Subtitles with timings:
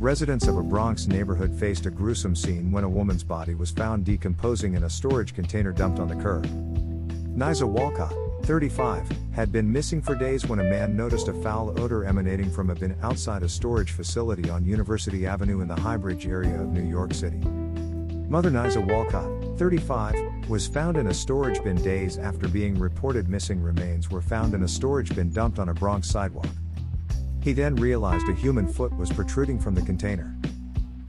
[0.00, 4.06] Residents of a Bronx neighborhood faced a gruesome scene when a woman's body was found
[4.06, 6.46] decomposing in a storage container dumped on the curb.
[7.36, 12.06] Nisaa Walcott, 35, had been missing for days when a man noticed a foul odor
[12.06, 16.58] emanating from a bin outside a storage facility on University Avenue in the Highbridge area
[16.58, 17.36] of New York City.
[17.36, 23.62] Mother Nisaa Walcott, 35, was found in a storage bin days after being reported missing
[23.62, 26.48] remains were found in a storage bin dumped on a Bronx sidewalk.
[27.42, 30.36] He then realized a human foot was protruding from the container.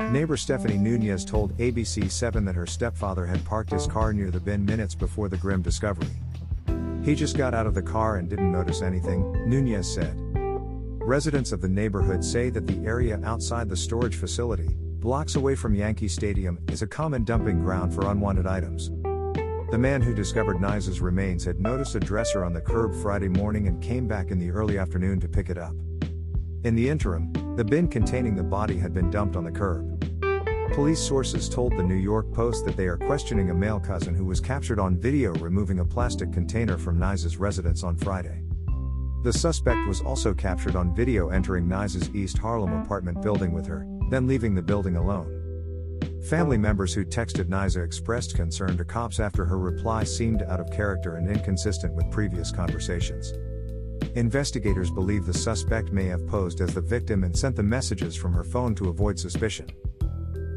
[0.09, 4.39] Neighbor Stephanie Nunez told ABC 7 that her stepfather had parked his car near the
[4.39, 6.09] bin minutes before the grim discovery.
[7.03, 10.13] He just got out of the car and didn't notice anything, Nunez said.
[11.03, 15.75] Residents of the neighborhood say that the area outside the storage facility, blocks away from
[15.75, 18.89] Yankee Stadium, is a common dumping ground for unwanted items.
[19.71, 23.67] The man who discovered Nisaa's remains had noticed a dresser on the curb Friday morning
[23.67, 25.73] and came back in the early afternoon to pick it up.
[26.63, 29.97] In the interim, the bin containing the body had been dumped on the curb.
[30.75, 34.25] Police sources told the New York Post that they are questioning a male cousin who
[34.25, 38.43] was captured on video removing a plastic container from Nisaa's residence on Friday.
[39.23, 43.87] The suspect was also captured on video entering Nisaa's East Harlem apartment building with her,
[44.11, 45.39] then leaving the building alone.
[46.29, 50.69] Family members who texted Nisaa expressed concern to cops after her reply seemed out of
[50.69, 53.33] character and inconsistent with previous conversations.
[54.15, 58.33] Investigators believe the suspect may have posed as the victim and sent the messages from
[58.33, 59.67] her phone to avoid suspicion.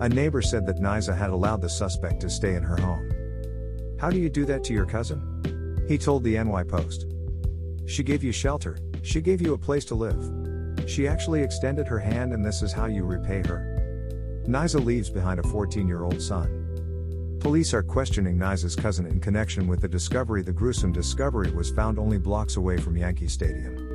[0.01, 3.97] A neighbor said that Nisaa had allowed the suspect to stay in her home.
[4.01, 5.85] How do you do that to your cousin?
[5.87, 7.07] He told the NY Post.
[7.87, 10.89] She gave you shelter, she gave you a place to live.
[10.89, 14.43] She actually extended her hand, and this is how you repay her.
[14.49, 16.64] Nisaa leaves behind a 14 year old son.
[17.45, 20.41] Police are questioning Nisaa's cousin in connection with the discovery.
[20.41, 23.94] The gruesome discovery was found only blocks away from Yankee Stadium.